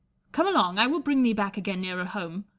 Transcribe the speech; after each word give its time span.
Come 0.31 0.47
along: 0.47 0.79
I 0.79 0.87
will 0.87 0.99
bring 1.01 1.21
thee 1.21 1.31
back 1.33 1.57
again 1.57 1.79
nearer 1.79 2.05
home. 2.05 2.45